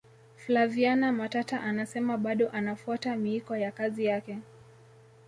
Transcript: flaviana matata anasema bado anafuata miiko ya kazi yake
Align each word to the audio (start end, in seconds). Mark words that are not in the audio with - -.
flaviana 0.35 1.11
matata 1.11 1.61
anasema 1.61 2.17
bado 2.17 2.49
anafuata 2.49 3.15
miiko 3.17 3.57
ya 3.57 3.71
kazi 3.71 4.05
yake 4.05 4.37